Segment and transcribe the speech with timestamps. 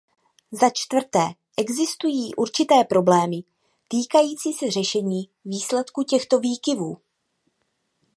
[0.51, 1.19] Začtvrté,
[1.57, 3.41] existují určité problémy
[3.87, 6.97] týkající se řešení výsledku těchto výkyvů.